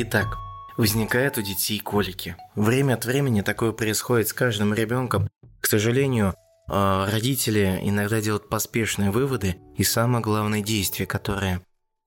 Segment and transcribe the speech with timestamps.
[0.00, 0.38] Итак,
[0.76, 2.36] возникают у детей колики.
[2.54, 5.28] Время от времени такое происходит с каждым ребенком.
[5.60, 6.34] К сожалению,
[6.70, 11.62] э, родители иногда делают поспешные выводы и самое главное действия, которые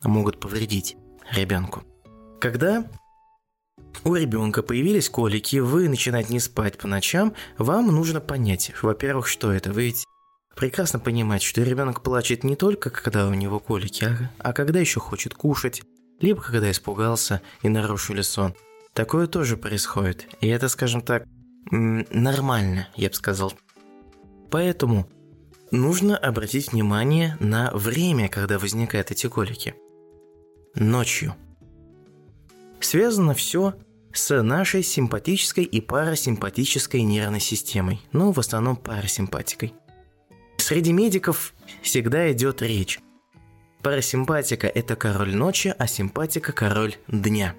[0.05, 0.95] могут повредить
[1.33, 1.83] ребенку.
[2.39, 2.85] Когда
[4.05, 9.51] у ребенка появились колики, вы начинаете не спать по ночам, вам нужно понять, во-первых, что
[9.51, 9.73] это.
[9.73, 10.05] Вы ведь
[10.55, 15.01] прекрасно понимаете, что ребенок плачет не только когда у него колики, а, а когда еще
[15.01, 15.81] хочет кушать,
[16.21, 18.55] либо когда испугался и нарушили сон.
[18.93, 21.25] Такое тоже происходит, и это, скажем так,
[21.69, 23.53] нормально, я бы сказал.
[24.49, 25.07] Поэтому
[25.71, 29.75] нужно обратить внимание на время, когда возникают эти колики.
[30.75, 31.35] Ночью.
[32.81, 33.75] Связано все
[34.13, 39.73] с нашей симпатической и парасимпатической нервной системой, ну, в основном парасимпатикой.
[40.57, 42.99] Среди медиков всегда идет речь.
[43.83, 47.55] Парасимпатика– это король ночи, а симпатика– король дня.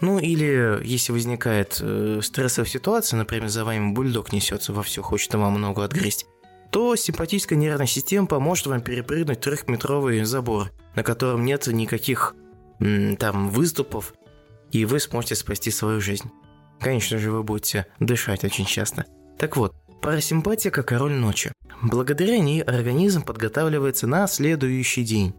[0.00, 5.34] Ну или если возникает э, стрессовая ситуация, например, за вами бульдог несется во все, хочет
[5.34, 6.26] вам много отгрызть,
[6.70, 12.36] то симпатическая нервная система поможет вам перепрыгнуть трехметровый забор, на котором нет никаких
[12.78, 14.14] там выступов,
[14.70, 16.30] и вы сможете спасти свою жизнь.
[16.78, 19.06] Конечно же, вы будете дышать очень часто.
[19.36, 21.50] Так вот, парасимпатика– король ночи.
[21.82, 25.34] Благодаря ней организм подготавливается на следующий день.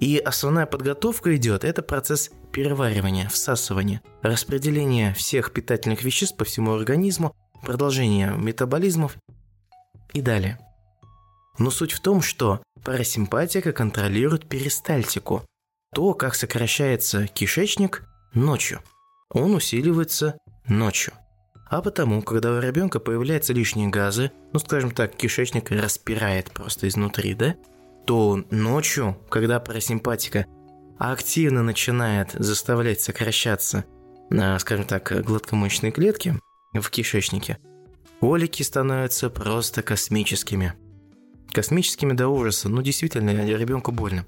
[0.00, 7.36] И основная подготовка идет– это процесс переваривания, всасывания, распределения всех питательных веществ по всему организму,
[7.62, 9.16] продолжение метаболизмов
[10.14, 10.58] и далее.
[11.58, 15.44] Но суть в том, что парасимпатика контролирует перистальтику,
[15.94, 18.80] то, как сокращается кишечник ночью.
[19.28, 21.12] Он усиливается ночью.
[21.68, 27.34] А потому, когда у ребенка появляются лишние газы, ну скажем так, кишечник распирает просто изнутри,
[27.34, 27.54] да,
[28.06, 30.46] то ночью, когда парасимпатика
[30.98, 33.84] активно начинает заставлять сокращаться,
[34.58, 36.38] скажем так, гладкомышечные клетки
[36.74, 37.58] в кишечнике,
[38.20, 40.74] колики становятся просто космическими.
[41.52, 44.24] Космическими до ужаса, ну действительно, ребенку больно.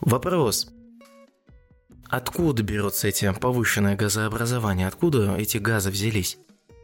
[0.00, 0.70] Вопрос.
[2.08, 4.88] Откуда берется эти повышенное газообразование?
[4.88, 6.38] Откуда эти газы взялись?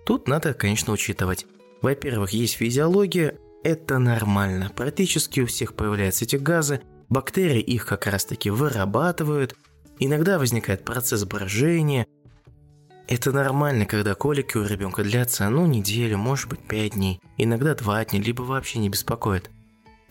[0.04, 1.46] Тут надо, конечно, учитывать.
[1.80, 4.70] Во-первых, есть физиология, это нормально.
[4.76, 9.56] Практически у всех появляются эти газы, бактерии их как раз таки вырабатывают.
[9.98, 12.06] Иногда возникает процесс брожения.
[13.08, 18.04] Это нормально, когда колики у ребенка длятся, ну, неделю, может быть, 5 дней, иногда 2
[18.06, 19.50] дня, либо вообще не беспокоит.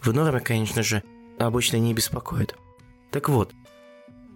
[0.01, 1.01] В норме, конечно же,
[1.39, 2.55] обычно не беспокоит.
[3.09, 3.51] Так вот,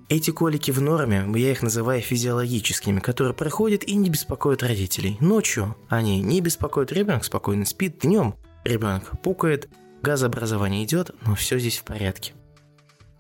[0.10, 5.18] эти колики в норме, я их называю физиологическими, которые проходят и не беспокоят родителей.
[5.20, 9.70] Ночью они не беспокоят, ребенок спокойно спит, днем ребенок пукает,
[10.02, 12.34] газообразование идет, но все здесь в порядке.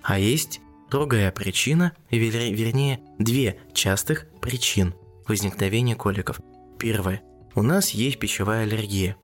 [0.01, 4.93] А есть другая причина, вернее, две частых причин
[5.27, 6.39] возникновения коликов.
[6.79, 7.21] Первое.
[7.55, 9.17] У нас есть пищевая аллергия.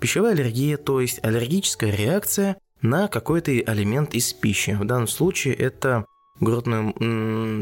[0.00, 4.70] Пищевая аллергия, то есть аллергическая реакция на какой-то элемент из пищи.
[4.70, 6.04] В данном случае это
[6.40, 6.94] грудной,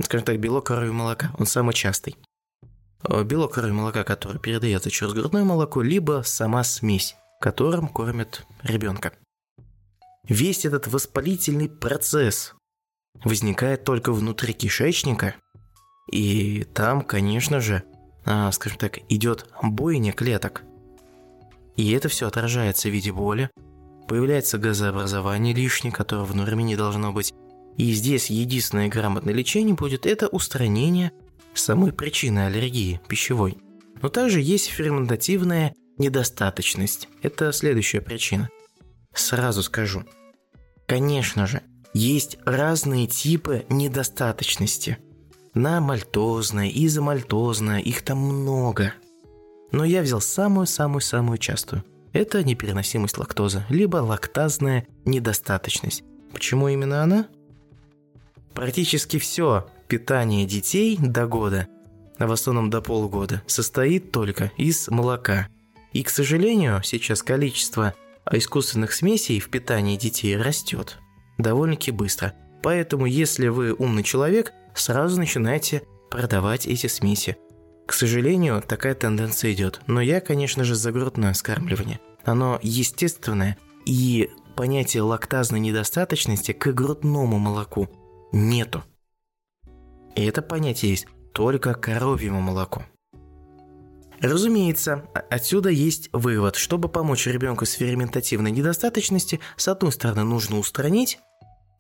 [0.03, 1.33] скажем так, белок коровьего молока.
[1.39, 2.17] Он самый частый.
[3.09, 9.13] Э, белок коровьего молока, который передается через грудное молоко, либо сама смесь, которым кормят ребенка.
[10.29, 12.55] Весь этот воспалительный процесс
[13.25, 15.35] возникает только внутри кишечника,
[16.11, 17.83] и там, конечно же,
[18.25, 20.63] а, скажем так, идет бойня клеток.
[21.77, 23.51] И это все отражается в виде боли,
[24.09, 27.33] появляется газообразование лишнее, которого в норме не должно быть,
[27.77, 31.13] и здесь единственное грамотное лечение будет это устранение
[31.55, 33.59] самой причины аллергии пищевой.
[34.03, 37.09] Но также есть ферментативная недостаточность.
[37.23, 38.49] Это следующая причина.
[39.15, 40.05] Сразу скажу.
[40.87, 44.99] Конечно же, есть разные типы недостаточности.
[45.55, 48.95] На мальтозная, изомальтозная, их там много.
[49.73, 51.85] Но я взял самую-самую-самую частую.
[52.13, 56.05] Это непереносимость лактозы, либо лактазная недостаточность.
[56.33, 57.29] Почему именно она?
[58.55, 61.69] Практически все питание детей до года,
[62.19, 65.49] а в основном до полугода, состоит только из молока.
[65.93, 67.95] И, к сожалению, сейчас количество
[68.31, 70.99] искусственных смесей в питании детей растет
[71.39, 72.35] довольно-таки быстро.
[72.63, 77.37] Поэтому, если вы умный человек, сразу начинайте продавать эти смеси.
[77.87, 79.81] К сожалению, такая тенденция идет.
[79.87, 82.01] Но я, конечно же, за грудное скармливание.
[82.25, 83.57] Оно естественное,
[83.87, 87.89] и понятие лактазной недостаточности к грудному молоку
[88.33, 88.85] нету.
[90.15, 92.83] И это понятие есть только коровьему молоку.
[94.21, 96.57] Разумеется, отсюда есть вывод.
[96.57, 101.19] Чтобы помочь ребенку с ферментативной недостаточности, с одной стороны нужно устранить,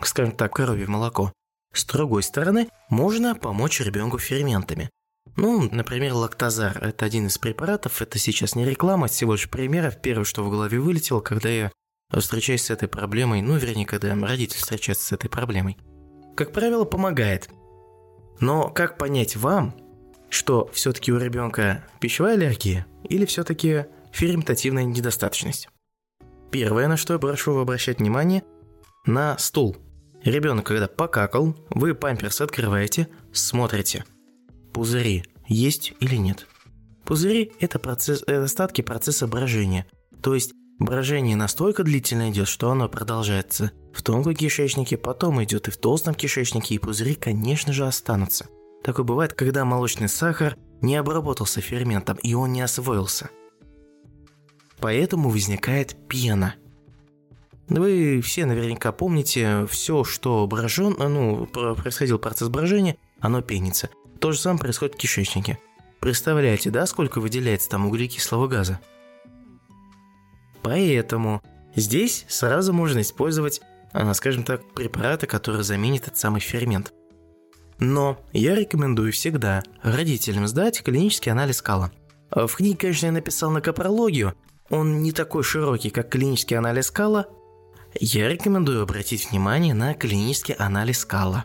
[0.00, 1.32] скажем так, коровье молоко,
[1.73, 4.90] С другой стороны, можно помочь ребенку ферментами.
[5.37, 10.00] Ну, например, лактозар– это один из препаратов, это сейчас не реклама, всего лишь примеров.
[10.00, 11.73] Первое, что в голове вылетело, когда я
[12.12, 15.76] встречаюсь с этой проблемой, ну, вернее, когда родитель встречается с этой проблемой.
[16.37, 17.50] Как правило, помогает.
[18.40, 19.76] Но как понять вам,
[20.30, 25.69] что все-таки у ребенка пищевая аллергия или все-таки ферментативная недостаточность?
[26.50, 28.42] Первое, на что я прошу обращать внимание,
[29.06, 29.76] на стул.
[30.22, 34.04] Ребенок, когда покакал, вы памперс открываете, смотрите.
[34.72, 36.46] Пузыри есть или нет?
[37.04, 39.86] Пузыри– это, процесс, это остатки процесса брожения.
[40.22, 45.70] То есть брожение настолько длительно идет, что оно продолжается в тонком кишечнике, потом идет и
[45.70, 48.46] в толстом кишечнике, и пузыри, конечно же, останутся.
[48.88, 53.29] Такое бывает, когда молочный сахар не обработался ферментом, и он не освоился.
[54.81, 56.55] Поэтому возникает пена.
[57.69, 63.90] Вы все наверняка помните, все, что брожен, ну, происходил процесс брожения, оно пенится.
[64.20, 65.58] То же самое происходит в кишечнике.
[66.00, 68.81] Представляете, да, сколько выделяется там углекислого газа?
[70.62, 71.43] Поэтому
[71.76, 73.61] здесь сразу можно использовать,
[73.93, 76.94] а, скажем так, препараты, которые заменят этот самый фермент.
[77.78, 81.92] Но я рекомендую всегда родителям сдать клинический анализ кала.
[82.30, 84.34] В книге, конечно, я написал на капрологию,
[84.69, 87.26] он не такой широкий, как клинический анализ кала,
[87.98, 91.44] я рекомендую обратить внимание на клинический анализ кала.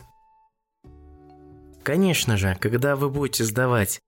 [1.83, 4.01] Конечно же, когда вы будете сдавать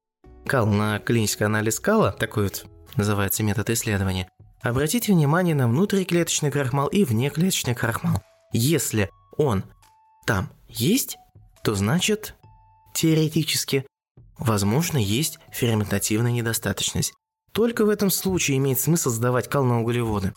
[0.46, 4.30] кал на клинический анализ кала, такой вот называется метод исследования,
[4.62, 8.22] обратите внимание на внутриклеточный крахмал и внеклеточный крахмал.
[8.52, 9.64] Если он
[10.26, 11.18] там есть,
[11.66, 12.36] то значит,
[12.94, 13.88] теоретически,
[14.38, 17.14] возможно, есть ферментативная недостаточность.
[17.54, 20.36] Только в этом случае имеет смысл сдавать кал на углеводы.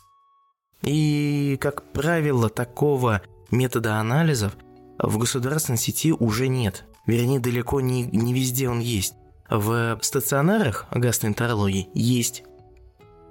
[0.80, 3.20] И, как правило, такого
[3.50, 4.56] метода анализов
[4.98, 6.86] в государственной сети уже нет.
[7.04, 9.12] Вернее, далеко не, не везде он есть.
[9.50, 12.42] В стационарах гастроэнтерологии есть.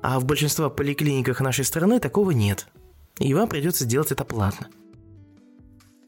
[0.03, 2.67] А в большинстве поликлиниках нашей страны такого нет.
[3.17, 4.67] И вам придется делать это платно.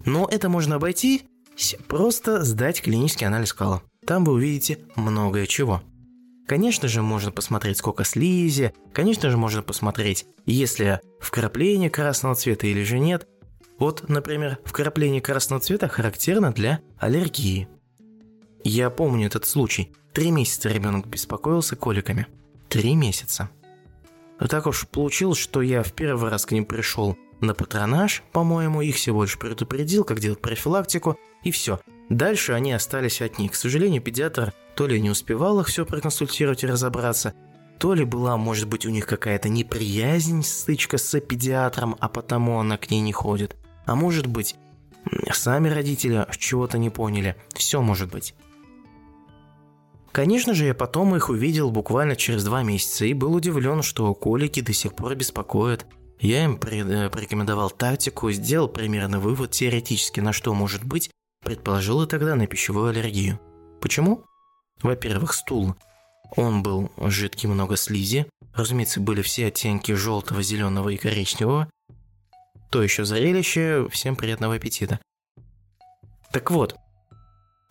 [0.05, 1.23] Но это можно обойти,
[1.87, 3.81] просто сдать клинический анализ кала.
[4.05, 5.81] Там вы увидите многое чего.
[6.47, 12.65] Конечно же, можно посмотреть, сколько слизи, конечно же, можно посмотреть, есть ли вкрапление красного цвета
[12.65, 13.27] или же нет.
[13.77, 17.67] Вот, например, вкрапление красного цвета характерно для аллергии.
[18.63, 19.91] Я помню этот случай.
[20.11, 22.25] Три месяца ребенок беспокоился коликами.
[22.67, 23.49] Три месяца.
[24.39, 28.95] Так уж получилось, что я в первый раз к ним пришел на патронаж, по-моему, их
[28.95, 31.79] всего лишь предупредил, как делать профилактику, и все.
[32.09, 33.53] Дальше они остались от них.
[33.53, 37.33] К сожалению, педиатр то ли не успевал их все проконсультировать и разобраться,
[37.79, 42.77] то ли была, может быть, у них какая-то неприязнь, стычка с педиатром, а потому она
[42.77, 43.55] к ней не ходит.
[43.85, 44.55] А может быть,
[45.31, 47.35] сами родители чего-то не поняли.
[47.53, 48.35] Все может быть.
[50.11, 54.61] Конечно же, я потом их увидел буквально через два месяца и был удивлен, что колики
[54.61, 55.85] до сих пор беспокоят.
[56.19, 61.09] Я им э, порекомендовал тактику, сделал примерно вывод теоретически на что может быть,
[61.43, 63.39] предположил и тогда на пищевую аллергию.
[63.81, 64.25] Почему?
[64.81, 65.75] Во-первых, стул.
[66.35, 68.29] Он был жидкий, много слизи.
[68.53, 71.69] Разумеется, были все оттенки желтого, зеленого и коричневого.
[72.69, 74.99] То еще зрелище, всем приятного аппетита.
[76.31, 76.75] Так вот,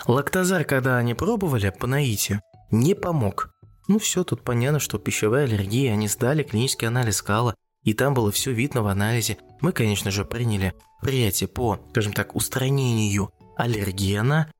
[0.07, 2.41] лактозар, когда они пробовали по наитию,
[2.71, 3.51] не помог.
[3.87, 7.55] Ну все, тут понятно, что пищевая аллергия, они сдали клинический анализ кала,
[7.89, 9.39] и там было все видно в анализе.
[9.63, 14.53] Мы, конечно же, приняли приятие по, скажем так, устранению аллергена,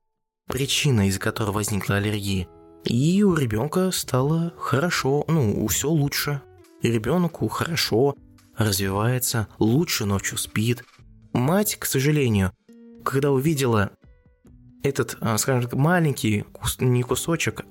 [0.47, 2.47] причина, из-за которой возникла аллергия.
[2.85, 6.41] И у ребенка стало хорошо, ну, все лучше.
[6.81, 8.15] Ребенку хорошо
[8.57, 10.83] развивается, лучше ночью спит.
[11.31, 12.51] Мать, к сожалению,
[13.05, 13.91] когда увидела
[14.81, 16.45] этот, а, скажем так, маленький,
[16.79, 17.63] не кусочек,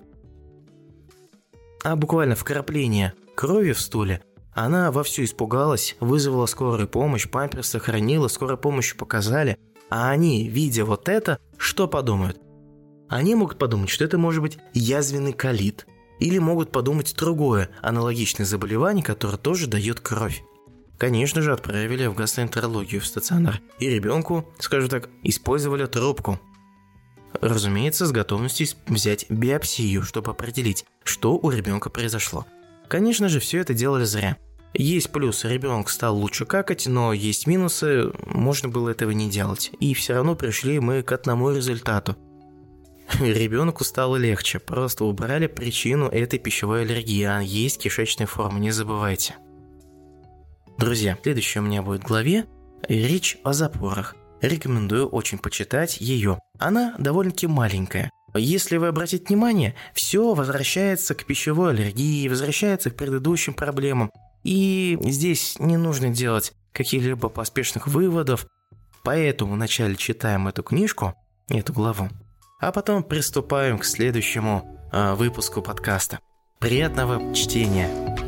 [1.83, 4.23] а буквально вкрапление крови в стуле,
[4.55, 9.57] она вовсю испугалась, вызвала скорую помощь, памперс сохранила, скорой помощью показали.
[9.91, 12.41] А они, видя вот это, что подумают?
[13.09, 15.87] Они могут подумать, что это может быть язвенный колит.
[16.19, 20.43] Или могут подумать другое, аналогичное заболевание, которое тоже дает кровь.
[20.99, 23.61] Конечно же, отправили в гастроэнтерологию в стационар.
[23.79, 26.41] И ребенку, скажем так, использовали трубку.
[27.41, 32.47] Разумеется, с готовностью взять биопсию, чтобы определить, что у ребенка произошло.
[32.89, 34.37] Конечно же, все это делали зря.
[34.75, 39.71] Есть плюсы, ребенок стал лучше какать, но есть минусы, можно было этого не делать.
[39.81, 42.17] И все равно пришли мы к одному результату–
[43.21, 49.37] Ребенку стало легче, просто убрали причину этой пищевой аллергии, а есть кишечная форма, не забывайте.
[50.77, 52.45] Друзья, следующая у меня будет главе
[52.87, 54.15] речь о запорах.
[54.41, 56.39] Рекомендую очень почитать ее.
[56.59, 58.11] Она довольно-таки маленькая.
[58.35, 64.11] Если вы обратите внимание, все возвращается к пищевой аллергии, возвращается к предыдущим проблемам.
[64.45, 68.47] И здесь не нужно делать каких-либо поспешных выводов.
[69.03, 71.15] Поэтому вначале читаем эту книжку,
[71.49, 72.09] эту главу,
[72.61, 76.19] а потом приступаем к следующему э, выпуску подкаста.
[76.59, 78.28] Приятного чтения!